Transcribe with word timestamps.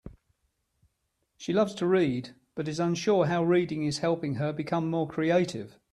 She 1.37 1.53
loves 1.53 1.75
to 1.75 1.85
read, 1.85 2.33
but 2.55 2.67
is 2.67 2.79
unsure 2.79 3.27
how 3.27 3.43
reading 3.43 3.85
is 3.85 3.99
helping 3.99 4.33
her 4.37 4.51
become 4.51 4.89
more 4.89 5.07
creative. 5.07 5.77